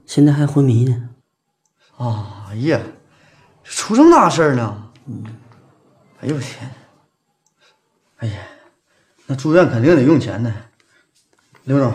[0.07, 1.09] 现在还昏迷呢。
[1.97, 2.81] 啊哎呀，
[3.63, 4.91] 出这么大事儿呢？
[5.07, 5.25] 嗯，
[6.21, 6.71] 哎呦我天！
[8.17, 8.39] 哎呀，
[9.27, 10.53] 那住院肯定得用钱呢。
[11.65, 11.93] 刘总，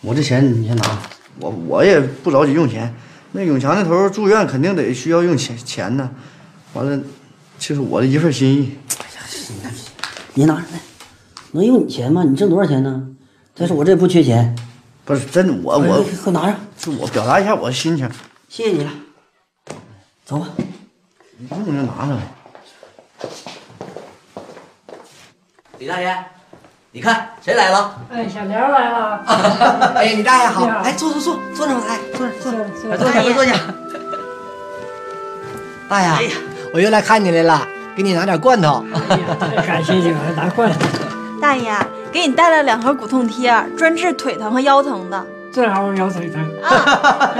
[0.00, 0.98] 我这钱你先拿，
[1.38, 2.92] 我我也不着急用钱。
[3.30, 6.10] 那永强那头住院肯定得需要用钱钱呢。
[6.72, 7.00] 完了，
[7.56, 8.76] 这是我的一份心意。
[8.98, 9.70] 哎呀
[10.34, 10.80] 你拿着来，
[11.52, 12.24] 能用你钱吗？
[12.24, 13.08] 你挣多少钱呢？
[13.54, 14.56] 再说我这也不缺钱，
[15.04, 18.10] 不是真的，我我快快拿着，是我表达一下我的心情。
[18.48, 18.90] 谢谢你了。
[20.24, 20.48] 走吧，
[21.38, 22.22] 你不能就拿着呗。
[25.78, 26.24] 李大爷，
[26.94, 27.94] 你看谁来了？
[28.10, 29.22] 哎，小梁来了。
[29.96, 30.66] 哎你，大爷好！
[30.84, 33.52] 哎，坐坐坐，坐那吧，来，坐着坐着，坐坐下，快坐下。
[35.88, 36.30] 大爷，哎呀，
[36.74, 38.84] 我又来看你来了，给你拿点罐头。
[39.08, 40.86] 哎呀感谢你了拿罐头，
[41.40, 41.74] 大爷，
[42.12, 45.26] 给你带了两盒骨痛贴，专治腿疼和腰疼的。
[45.50, 46.46] 正好腰腿疼。
[46.62, 47.34] 啊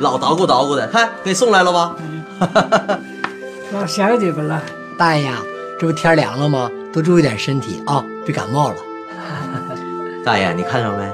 [0.00, 1.96] 老捣鼓捣鼓的，看给送来了吧？
[3.72, 4.60] 老想你们了。
[4.98, 5.36] 大爷呀，
[5.80, 6.70] 这不天凉了吗？
[6.92, 8.76] 多注意点身体啊，别感冒了。
[10.24, 11.10] 大爷，你看着没？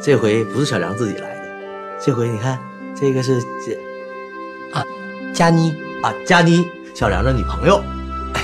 [0.00, 1.42] 这回不是小梁自己来的，
[1.98, 2.58] 这回你看，
[2.94, 3.72] 这个是这
[4.72, 4.84] 啊，
[5.32, 7.82] 佳妮啊，佳妮，小梁的女朋友。
[8.34, 8.42] 哎，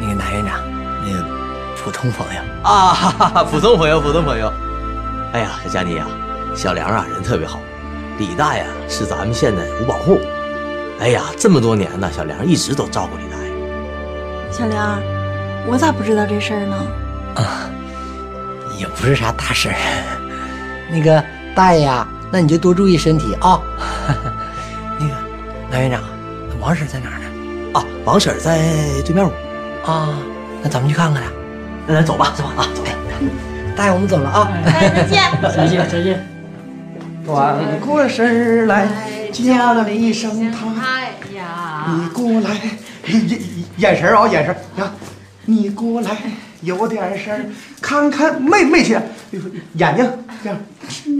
[0.00, 0.60] 那个男院长，
[1.02, 1.24] 那个
[1.76, 4.52] 普通朋友啊，哈哈哈，普通朋友，普通朋友。
[5.32, 6.06] 哎呀，小佳妮呀、
[6.54, 7.60] 小梁啊，人特别好。
[8.18, 10.20] 李大爷是咱们县的五保户。
[10.98, 14.52] 哎呀，这么多年呢，小梁一直都照顾李大爷。
[14.52, 15.00] 小梁，
[15.66, 16.76] 我咋不知道这事儿呢？
[17.36, 17.70] 啊，
[18.80, 19.74] 也不是啥大事儿。
[20.90, 21.22] 那个
[21.54, 23.60] 大爷呀，那你就多注意身体啊。
[24.98, 25.14] 那个
[25.70, 26.00] 南院长，
[26.58, 27.26] 王婶在哪儿呢？
[27.74, 28.58] 啊，王婶在
[29.04, 29.30] 对面屋。
[29.84, 30.18] 啊，
[30.62, 31.28] 那咱们去看看去。
[31.86, 32.82] 那咱走吧，走吧啊，走。
[32.82, 32.88] 吧，
[33.76, 34.50] 大爷，我们走了啊。
[34.64, 35.22] 再见。
[35.54, 36.26] 再见，再见。
[37.26, 38.88] 转过身来，
[39.30, 40.66] 叫了一声他。
[40.82, 42.50] 哎呀，你过来，
[43.06, 43.40] 眼
[43.76, 44.90] 眼神啊，眼神呀，
[45.44, 46.10] 你过来，
[46.62, 47.44] 有点事儿，
[47.80, 48.98] 看看妹妹去，
[49.74, 50.08] 眼睛
[50.42, 50.58] 这样，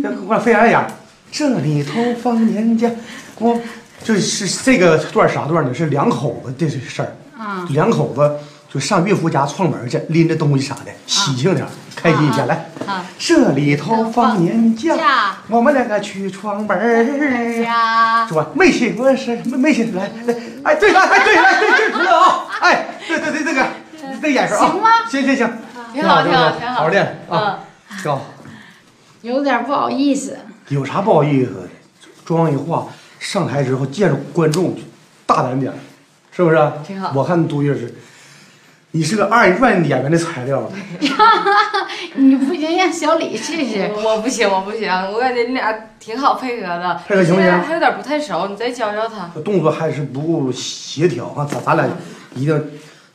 [0.03, 0.87] 这过来飞眼眼，
[1.31, 2.90] 这里头放年假，
[3.38, 3.59] 我
[4.03, 5.72] 就是这个段啥段呢？
[5.72, 8.38] 是两口子的事儿，啊两口子
[8.72, 12.66] 就上岳父家串门去，拎着东西啥的，喜庆点，开心一下，来。
[12.87, 18.46] 啊，这里头放年假，我们两个去串门儿呀，是吧？
[18.55, 23.64] 没去过是没没去，来来，哎，对，来，哎，对，来，对，这图了啊，哎，对对对，这个
[24.20, 25.59] 这眼神啊，行吗行行行，
[25.92, 27.61] 挺好挺好挺好好好练啊，
[28.03, 28.23] 挺好。
[29.23, 30.38] 有点不好意思。
[30.68, 31.68] 有啥不好意思的？
[32.25, 32.87] 妆一化，
[33.18, 34.83] 上台之后见着观众就
[35.27, 35.73] 大胆点，
[36.31, 36.73] 是不是？
[36.87, 37.94] 挺好我看杜月是，
[38.92, 40.70] 你是个二人转演员的材料。
[42.14, 43.90] 你不行，让小李试试。
[44.03, 47.01] 我不行，我不行，我感觉你俩挺好配合的。
[47.07, 49.29] 配合行不行现在还有点不太熟，你再教教他。
[49.42, 51.46] 动作还是不够协调啊！
[51.51, 51.87] 咱咱俩
[52.35, 52.70] 一定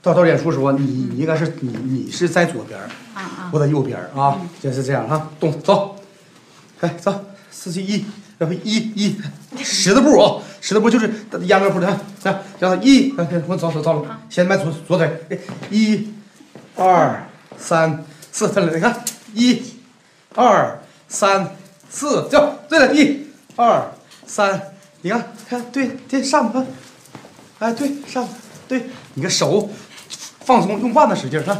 [0.06, 2.88] 到到演出时候，你你应该是你你是在左边儿，
[3.52, 5.32] 我在右边啊，就是这样哈。
[5.39, 5.96] 动走，
[6.82, 8.06] 来走，四七一，
[8.38, 9.18] 然后一一
[9.63, 11.12] 十字步啊，十字步就是
[11.48, 11.88] 秧歌步的，
[12.22, 13.15] 来，让他一，
[13.48, 15.39] 我走走走了，先迈左左腿，哎
[15.72, 16.13] 一，
[16.76, 17.26] 二
[17.58, 19.63] 三四，再来，你看一，
[20.36, 21.56] 二三
[21.89, 23.91] 四，走，对了，一，二
[24.28, 24.62] 三，
[25.02, 26.63] 你看看对对上吧，
[27.58, 28.28] 哎对上，
[28.68, 28.84] 对，
[29.15, 29.68] 你个手
[30.45, 31.58] 放松，用腕子使劲儿，看。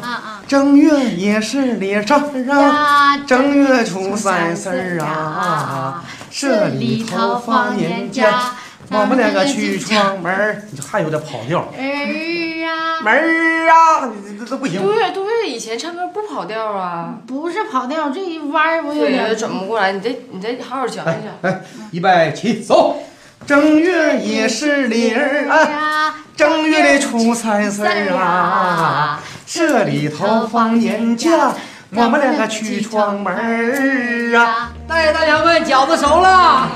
[0.48, 8.54] 正月也是里上啊，正月初三四儿啊，这里头放年假，
[8.92, 11.62] 我们两个去串门儿，你还有点跑调。
[11.62, 14.80] 儿啊，门儿啊，你这这不行。
[14.80, 21.32] 杜月，杜月以前唱歌不跑调啊，不是跑调，这一弯儿我有点对，转不过来，你再你再好好教一教。
[21.42, 23.00] 来，预备起，走。
[23.46, 31.54] 正月也是里儿啊，正月的初三四儿啊，这里头放年假，
[31.92, 34.72] 我们两个去串门儿啊。
[34.88, 36.68] 大爷大娘们，饺子熟了。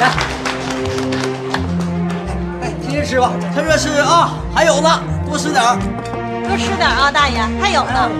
[0.00, 0.10] 来，
[2.62, 5.76] 哎，接着吃吧，趁热吃啊，还有呢，多吃点儿。
[6.48, 8.10] 多吃点啊，大爷，还有呢。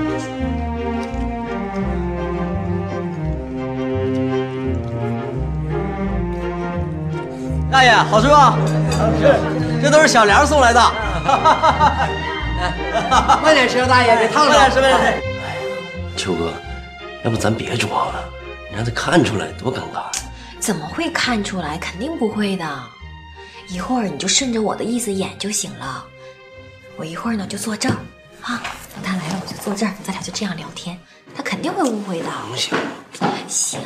[7.73, 8.59] 大爷，好吃吧？
[9.19, 9.35] 是，
[9.83, 10.81] 这都是小梁送来的。
[13.43, 14.53] 慢点吃啊，大爷，别烫着。
[14.61, 15.23] 慢点吃，慢点吃。
[16.23, 16.53] 秋哥，
[17.25, 18.23] 要不咱别装了，
[18.71, 20.03] 你让他看出来多尴尬。
[20.61, 21.79] 怎么会看出来？
[21.79, 22.67] 肯定不会的。
[23.69, 26.05] 一会儿你就顺着我的意思演就行了。
[26.97, 27.97] 我一会儿呢就坐这儿
[28.43, 28.61] 啊，
[28.95, 30.99] 等他来了我就坐这儿，咱俩就这样聊天。
[31.35, 32.27] 他肯定会误会的。
[32.55, 32.77] 行
[33.49, 33.81] 行，行，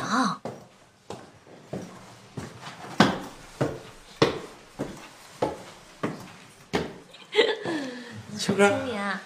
[8.57, 9.21] 秋哥你啊，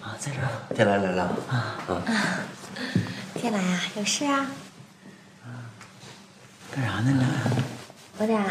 [0.00, 2.02] 啊，在这儿，天来来了啊啊，
[3.34, 4.46] 天来啊，有事啊？
[6.74, 7.28] 干啥呢俩？
[8.16, 8.42] 我俩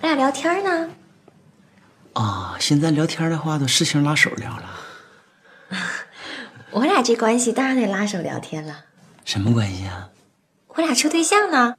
[0.00, 0.88] 我俩聊天呢。
[2.14, 4.80] 啊，现在聊天的话都事情拉手聊了，
[6.72, 8.86] 我俩这关系当然得拉手聊天了。
[9.26, 10.08] 什么关系啊？
[10.68, 11.74] 我俩处对象呢。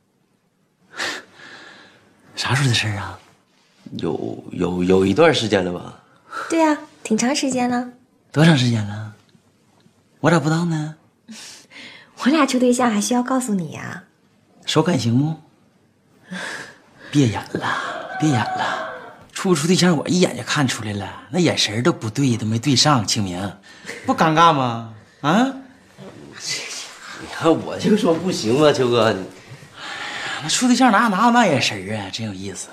[2.37, 3.17] 啥时候的事儿啊？
[3.97, 5.99] 有有有一段时间了吧？
[6.49, 7.89] 对呀、挺长时间了。
[8.31, 9.13] 多长时间了？
[10.21, 10.95] 我咋不知道呢？
[12.23, 14.03] 我俩处对象还需要告诉你呀、
[14.65, 15.35] 手感情不？
[17.11, 18.89] 别演了，别演了。
[19.33, 23.05] 处不处对象，我一眼就看出来了，那眼神都不对，都没对上。
[23.05, 23.51] 清明，
[24.05, 24.93] 不尴尬吗？
[25.21, 25.47] 啊？
[27.21, 29.13] 你看我就说不行吧，秋哥，
[30.43, 32.09] 那处对象哪有哪有那眼神啊？
[32.13, 32.69] 真有意思。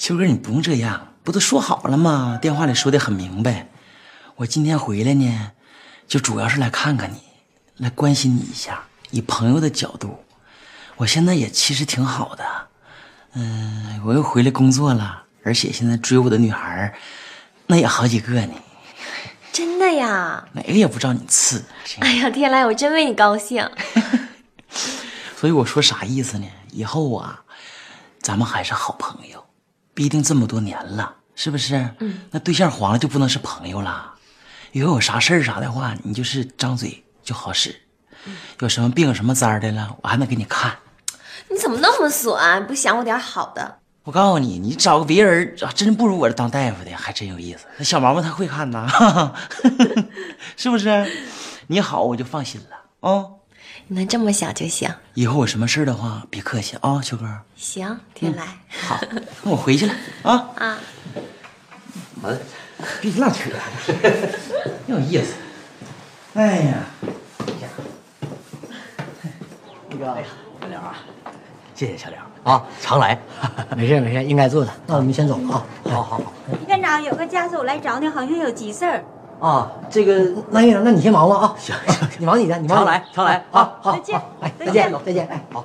[0.00, 2.38] 秋哥，你不用这样，不都说好了吗？
[2.40, 3.68] 电话里说的很明白。
[4.36, 5.52] 我今天回来呢，
[6.08, 7.20] 就主要是来看看你，
[7.76, 10.24] 来关心你一下，以朋友的角度。
[10.96, 12.44] 我现在也其实挺好的，
[13.34, 16.94] 嗯，我又回来工作了，而且现在追我的女孩
[17.66, 18.54] 那也好几个呢，
[19.52, 20.48] 真的呀？
[20.52, 21.62] 哪个也不知道你次。
[21.98, 23.68] 哎呀，天来，我真为你高兴。
[25.36, 26.46] 所以我说啥意思呢？
[26.72, 27.42] 以后啊，
[28.22, 29.44] 咱们还是好朋友，
[30.00, 31.76] 毕竟这么多年了，是不是？
[31.98, 32.20] 嗯。
[32.30, 34.14] 那对象黄了就不能是朋友了。
[34.72, 37.76] 以后有啥事儿啥的话，你就是张嘴就好使。
[38.60, 40.74] 有什么病什么灾儿的了，我还能给你看。
[41.50, 42.66] 你怎么那么损？
[42.66, 43.76] 不想我点好的？
[44.04, 47.66] 我告诉你，你找个别人啊真不如我这当大夫的，还真有意思。
[47.76, 49.34] 那小毛毛他会看呐，
[50.56, 51.12] 是不是？
[51.66, 53.39] 你好，我就放心了哦。
[53.92, 54.88] 你能这么想就行。
[55.14, 57.26] 以后有什么事儿的话，别客气啊，秋哥。
[57.56, 58.46] 行，天来。
[58.68, 59.00] 好，
[59.42, 60.48] 那我回去了啊。
[60.54, 60.78] 啊，
[62.22, 62.38] 完了，
[63.00, 63.50] 别拉扯，
[64.86, 65.34] 挺有意思。
[66.34, 66.74] 哎呀，
[69.88, 70.94] 那个小梁啊，
[71.74, 73.18] 谢谢小梁啊，常来。
[73.76, 74.70] 没事没事，应该做的。
[74.86, 75.66] 那我们先走了啊。
[75.86, 76.32] 好好好。
[76.68, 79.04] 院长有个家属来找你，好像有急事儿。
[79.40, 81.54] 啊，这个那院长，那你先忙吧啊。
[81.56, 82.76] 行行，你忙你的，你忙。
[82.76, 83.92] 常来常来好好。
[83.92, 85.64] 再见哎，再见再见，哎，好。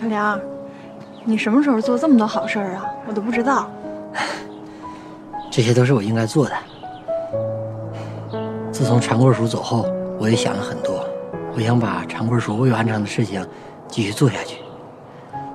[0.00, 0.40] 小梁，
[1.24, 2.86] 你什么时候做这么多好事儿啊？
[3.08, 3.68] 我都不知道。
[5.50, 6.52] 这些都是我应该做的。
[8.70, 9.86] 自从长贵叔走后，
[10.18, 11.04] 我也想了很多，
[11.56, 13.44] 我想把长贵叔未完成的事情
[13.88, 14.58] 继续做下去。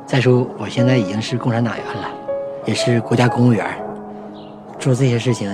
[0.05, 2.09] 再说，我现在已经是共产党员了，
[2.65, 3.65] 也是国家公务员，
[4.81, 5.49] 做这些事情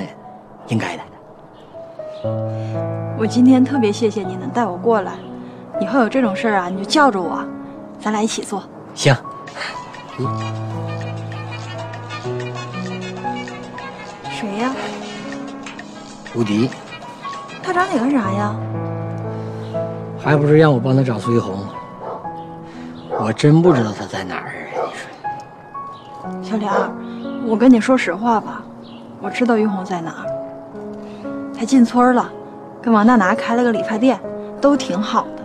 [0.70, 1.04] 应该的。
[3.20, 5.16] 我今天特别谢谢你能带我过来，
[5.82, 7.44] 以后有这种事儿啊，你就叫着我，
[8.00, 8.64] 咱俩一起做。
[8.96, 9.14] 行。
[14.32, 14.74] 谁呀？
[16.34, 16.70] 吴迪，
[17.62, 18.56] 他找你干啥呀？
[20.18, 21.66] 还不是让我帮他找苏玉红？
[23.20, 24.54] 我真不知道他在哪儿
[26.24, 26.32] 啊！
[26.40, 26.96] 你说，小梁，
[27.46, 28.64] 我跟你说实话吧，
[29.22, 30.26] 我知道玉红在哪儿。
[31.58, 32.32] 她进村了，
[32.82, 34.20] 跟王大拿开了个理发店，
[34.62, 35.44] 都挺好的。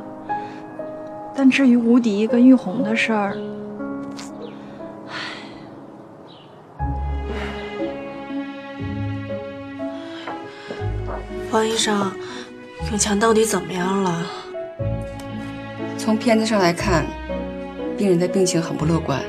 [1.34, 3.36] 但至于吴迪跟玉红的事儿，
[11.50, 12.12] 王医生，
[12.90, 14.26] 永强到底怎么样了？
[15.96, 17.04] 从片子上来看，
[17.96, 19.20] 病人的病情很不乐观，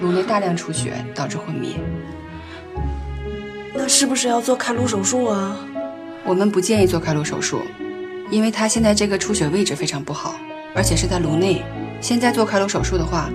[0.00, 1.76] 颅内大量出血导致昏迷。
[3.98, 5.58] 那是不是要做开颅手术啊？
[6.24, 7.62] 我们不建议做开颅手术，
[8.30, 10.36] 因为他现在这个出血位置非常不好，
[10.72, 11.64] 而且是在颅内。
[12.00, 13.28] 现在做开颅手术的话，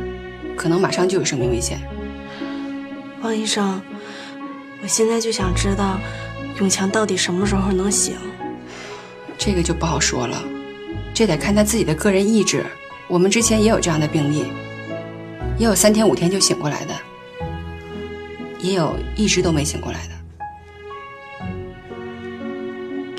[0.55, 1.81] 可能马上就有生命危险。
[3.21, 3.81] 王医生，
[4.81, 5.99] 我现在就想知道，
[6.61, 8.15] 永强到底什么时候能醒？
[9.37, 10.41] 这个就不好说了，
[11.13, 12.65] 这得看他自己的个人意志。
[13.09, 14.45] 我们之前也有这样的病例，
[15.57, 16.93] 也有三天五天就醒过来的，
[18.59, 20.12] 也有一直都没醒过来的。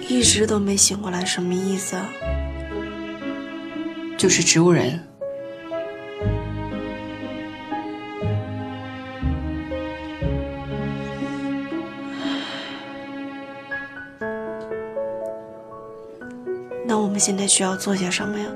[0.09, 2.09] 一直都没醒过来，什么意思啊？
[4.17, 5.01] 就是植物人。
[16.87, 18.47] 那我们现在需要做些什么呀？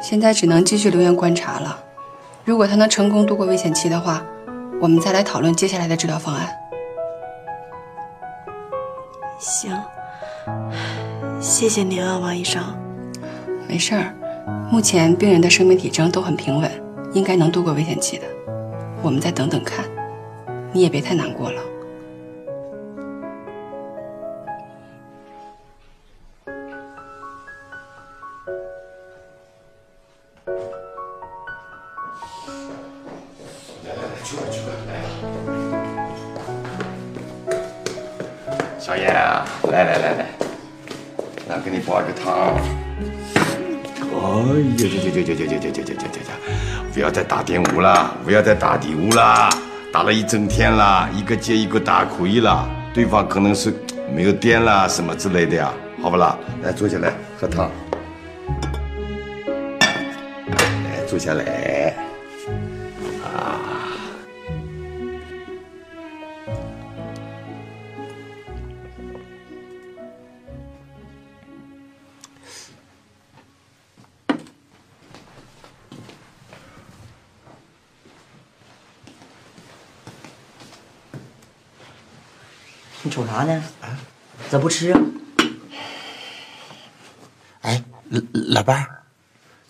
[0.00, 1.84] 现在只能继续留院观察了。
[2.44, 4.24] 如果他能成功度过危险期的话，
[4.80, 6.48] 我们再来讨论接下来的治疗方案。
[9.38, 9.78] 行，
[11.40, 12.62] 谢谢您啊，王医生。
[13.68, 14.14] 没事儿，
[14.70, 16.70] 目前病人的生命体征都很平稳，
[17.12, 18.24] 应该能度过危险期的。
[19.02, 19.84] 我们再等等看，
[20.72, 21.60] 你也别太难过了。
[47.30, 49.48] 打电话了，不要再打电话了，
[49.92, 53.72] 打了一整天了，一个接一个打可以了，对方可能是
[54.12, 55.72] 没有电了什么之类的呀，
[56.02, 56.36] 好不啦？
[56.60, 57.70] 来坐下来喝汤。
[60.56, 62.09] 来坐下来。
[83.40, 83.62] 啥呢？
[84.50, 85.00] 咋不吃啊？
[87.62, 89.02] 哎，老老伴儿，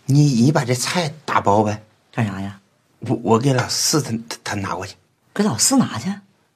[0.07, 1.81] 你你把这菜打包呗，
[2.12, 2.59] 干啥呀？
[3.01, 4.97] 我我给老四他他他拿过去。
[5.33, 6.09] 给老四拿去。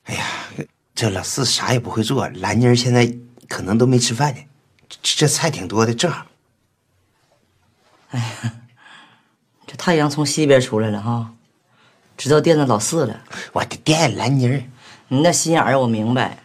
[0.05, 0.27] 哎呀
[0.95, 3.15] 这老四啥也不会做，兰妮儿现在
[3.49, 4.41] 可能都没吃饭呢。
[4.89, 6.27] 这这菜挺多的，正好。
[8.11, 8.55] 哎呀
[9.67, 11.33] 这太阳从西边出来了哈，
[12.17, 13.21] 知道惦着老四了。
[13.53, 14.65] 我的惦兰妮儿，
[15.09, 16.39] 你那心眼儿我明白，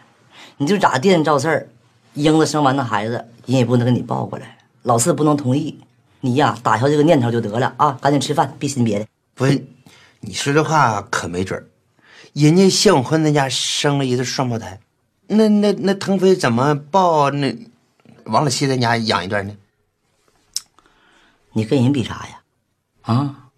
[0.60, 1.68] 你就咋惦着事儿，
[2.12, 3.14] 英子生完那孩子，
[3.46, 5.80] 人也不能给你抱过来，老四不能同意。
[6.20, 9.06] 你呀，打消这个念头就得了啊，赶紧吃饭，别寻别的。
[9.34, 9.66] 不是，
[10.20, 11.64] 你说这话可没准儿。
[12.34, 14.78] 人家谢永坤那家生了一对双胞胎，
[15.28, 17.56] 那那那腾飞怎么抱那
[18.24, 19.56] 王老七在家养一段呢？
[21.54, 22.42] 你跟人比啥呀？
[23.00, 23.48] 啊，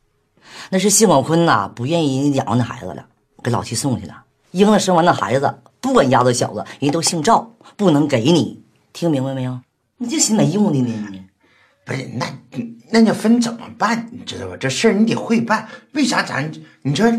[0.71, 3.05] 那是谢广坤呐，不愿意人养活那孩子了，
[3.43, 4.23] 给老七送去了。
[4.53, 8.63] 英子生完那孩子，不管丫头小子，人都姓赵，不能给你，
[8.95, 9.61] 听明白没有？
[9.99, 11.25] 你这心没用的呢，你
[11.85, 12.27] 不是，那
[12.91, 14.09] 那你分怎么办？
[14.13, 14.57] 你知道吧？
[14.57, 15.69] 这事儿你得会办。
[15.93, 16.51] 为啥咱
[16.83, 17.13] 你说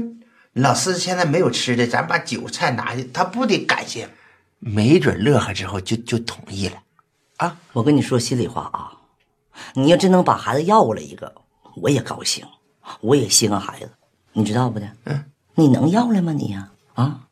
[0.54, 4.08] 老四现在没有吃的，咱把酒菜拿去，他不得感谢？
[4.60, 6.82] 没准乐呵之后就就同意了。
[7.38, 8.94] 啊，我跟你说心里话啊，
[9.74, 11.34] 你要真能把孩子要过来一个，
[11.76, 12.46] 我也高兴，
[13.02, 13.90] 我也稀罕孩子，
[14.32, 14.88] 你知道不的？
[15.06, 16.70] 嗯，你能要来吗你呀？
[16.94, 17.28] 啊，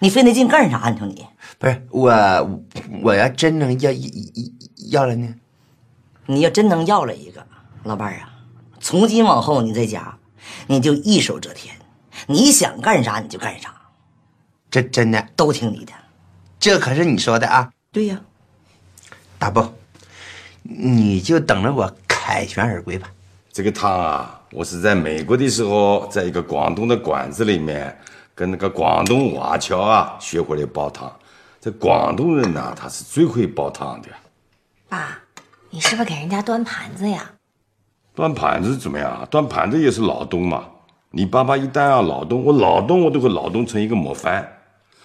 [0.00, 0.88] 你费那劲干啥？
[0.90, 1.26] 你说你
[1.58, 2.62] 不是我，
[3.02, 4.00] 我要真能要要
[4.90, 5.34] 要了呢？
[6.26, 7.44] 你要真能要了一个，
[7.84, 8.32] 老伴儿啊，
[8.80, 10.16] 从今往后你在家，
[10.66, 11.74] 你就一手遮天，
[12.26, 13.74] 你想干啥你就干啥，
[14.70, 15.92] 这真的都听你的。
[16.58, 17.70] 这可是你说的啊？
[17.90, 18.20] 对呀，
[19.38, 19.74] 大伯，
[20.62, 23.10] 你就等着我凯旋而归吧。
[23.52, 27.94] 这个汤啊，我是在美国的时候，在一个广东的馆子里面，
[28.34, 31.10] 跟那个广东华侨啊学回来煲汤。
[31.60, 34.08] 这广东人呐，他是最会煲汤的。
[34.88, 35.18] 爸，
[35.70, 37.32] 你是不是给人家端盘子呀？
[38.14, 39.26] 端盘子怎么样？
[39.30, 40.64] 端盘子也是劳动嘛。
[41.10, 44.60] 你爸爸一旦要劳动，我劳动我都会劳动成一个模范。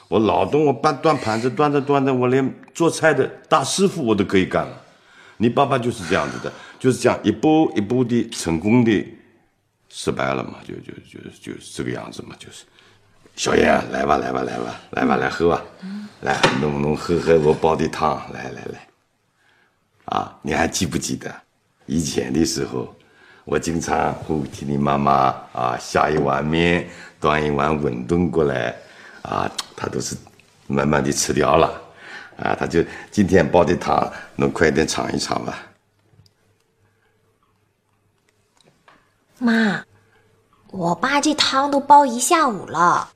[0.07, 4.81] 我劳动，我搬端盘子端着端着，我连做菜的大师傅我都可以干了。
[5.37, 9.05] 你爸爸就是这样子的，就是这样一步一步的成功的
[9.89, 12.65] 失败了嘛，就就就就是这个样子嘛，就是。
[13.37, 15.61] 小燕，来吧来吧来吧来吧来喝吧，
[16.21, 18.87] 来能不能喝喝我煲的汤，来来来。
[20.05, 21.31] 啊，你还记不记得
[21.85, 22.91] 以前的时候，
[23.45, 28.75] 我经常会替你妈妈啊下一碗面，端一碗馄饨过来，
[29.21, 30.15] 啊，她都是
[30.65, 31.79] 慢慢的吃掉了，
[32.37, 35.59] 啊，她就今天煲的汤，能快点尝一尝吧？
[39.37, 39.83] 妈，
[40.71, 43.11] 我爸这汤都煲一下午了。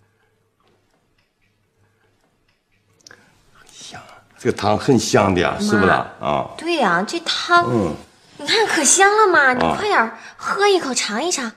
[4.42, 6.12] 这个汤很香的呀，是不啦？
[6.20, 7.94] 啊，对呀、这汤，嗯，
[8.40, 9.54] 你看可香了嘛！
[9.54, 11.52] 你啊快点喝一口尝一尝。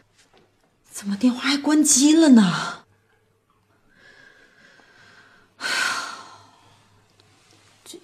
[0.91, 2.85] 怎么电话还关机了呢？
[7.87, 7.99] 这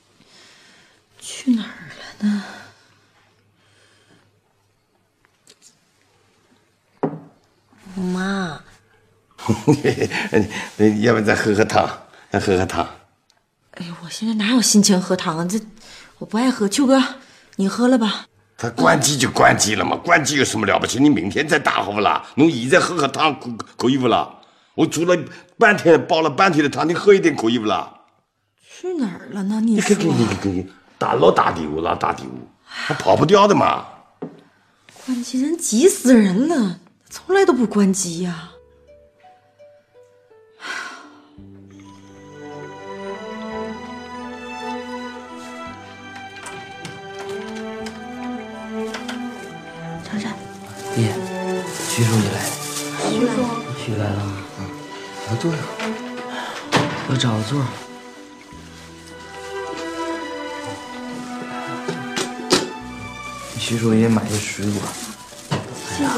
[1.20, 2.42] 去哪儿了呢？
[7.96, 8.62] 妈，
[11.02, 11.86] 要不再喝喝汤，
[12.30, 12.88] 再喝喝汤。
[13.80, 15.46] 哎呦，我现在哪有心情喝汤啊？
[15.48, 15.58] 这
[16.18, 16.68] 我不爱喝。
[16.68, 17.02] 秋哥，
[17.56, 18.26] 你喝了吧？
[18.58, 20.98] 他关机就关机了嘛，关机有什么了不起？
[20.98, 22.22] 你明天再打好不啦？
[22.34, 24.28] 侬现在喝喝汤可可以不啦？
[24.74, 25.16] 我煮了
[25.56, 27.90] 半天，煲了半天的汤，你喝一点可以不啦？
[28.62, 29.62] 去哪儿了呢？
[29.62, 30.68] 你你说看看你看看，
[30.98, 32.26] 大老大丢老大丢，
[32.86, 33.86] 他跑不掉的嘛。
[35.06, 38.59] 关机人急死人了，从来都不关机呀、珊
[50.94, 51.14] 爹，
[51.88, 52.48] 徐书记来了。
[53.08, 53.32] 徐叔，
[53.78, 54.20] 徐来了。
[54.58, 54.60] 嗯，
[55.28, 55.58] 要坐下。
[57.08, 57.66] 我找个座儿。
[63.58, 64.82] 徐书记买的水果。
[65.88, 66.10] 谢谢啊。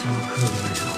[0.00, 0.90] 这么客气干啥呀？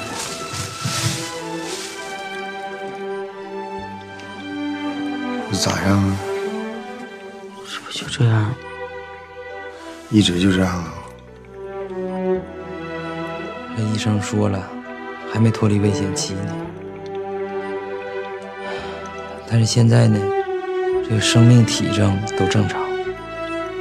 [5.50, 6.18] 你咋样啊？
[7.64, 8.54] 这不就这样？
[10.10, 10.94] 一直就这样啊？
[14.01, 14.66] 医生说了，
[15.30, 16.57] 还没脱离危险期呢。
[19.46, 20.18] 但是现在呢，
[21.07, 22.80] 这个生命体征都正常，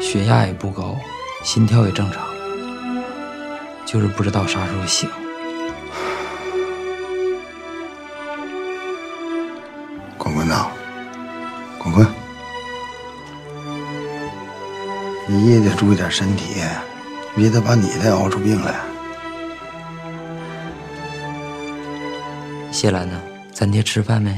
[0.01, 0.97] 血压也不高，
[1.41, 2.21] 心跳也正常，
[3.85, 5.09] 就是不知道啥时候醒。
[10.17, 10.67] 滚滚呐，
[11.77, 12.05] 滚滚！
[15.27, 16.55] 你也得注意点身体，
[17.37, 18.88] 别得把你再熬出病来。
[22.79, 23.19] 谢兰呢？
[23.51, 24.33] 咱爹吃饭没？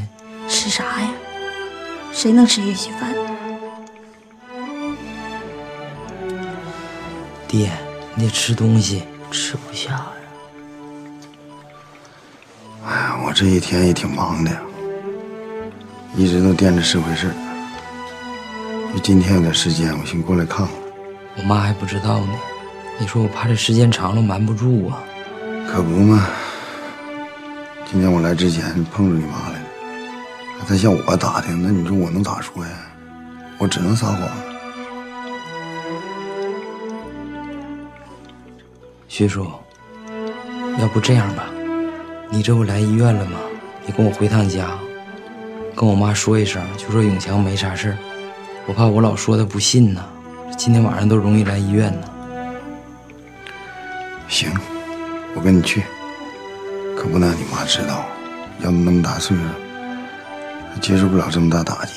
[0.49, 1.09] 吃啥呀？
[2.11, 3.13] 谁能吃一稀饭？
[7.47, 7.71] 爹，
[8.15, 10.07] 你得吃东西，吃不下呀。
[12.87, 14.51] 哎呀，我这一天也挺忙的，
[16.17, 17.33] 一直都惦着是回事儿。
[18.91, 20.75] 就今天有点时间，我寻过来看看。
[21.37, 22.33] 我妈还不知道呢。
[22.97, 25.03] 你说我怕这时间长了瞒不住啊。
[25.71, 26.27] 可不嘛，
[27.91, 32.71] 今天我来之前碰着你妈来了，她向我打听，那你说我能咋说呀？
[33.57, 34.29] 我只能撒谎。
[39.09, 39.45] 徐叔，
[40.79, 41.49] 要不这样吧，
[42.29, 43.37] 你这不来医院了吗？
[43.85, 44.69] 你跟我回趟家，
[45.75, 47.97] 跟我妈说一声，就说永强没啥事儿。
[48.67, 50.01] 我怕我老说她不信呢，
[50.57, 52.07] 今天晚上都容易来医院呢。
[54.29, 54.49] 行，
[55.35, 55.83] 我跟你去，
[57.21, 58.03] 能让你妈知道，
[58.63, 59.43] 要那么大岁数，
[60.73, 61.93] 她接受不了这么大打击。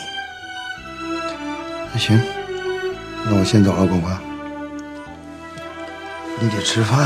[1.93, 2.21] 那行，
[3.25, 4.21] 那我先走了，广宽。
[6.41, 6.99] 你得吃饭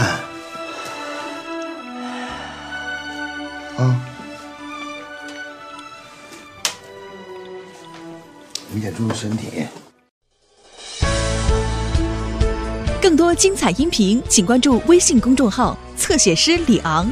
[3.77, 4.01] 啊，
[8.73, 9.65] 你得注意身体。
[13.01, 17.09] 更多精彩音频，请关注微信公众号“侧写师李昂”。